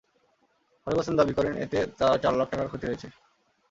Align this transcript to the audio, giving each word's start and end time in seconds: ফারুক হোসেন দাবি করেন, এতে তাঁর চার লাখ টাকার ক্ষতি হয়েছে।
ফারুক 0.87 0.97
হোসেন 0.99 1.15
দাবি 1.19 1.33
করেন, 1.37 1.53
এতে 1.63 1.79
তাঁর 1.99 2.15
চার 2.23 2.33
লাখ 2.39 2.47
টাকার 2.51 2.69
ক্ষতি 2.71 2.85
হয়েছে। 2.87 3.07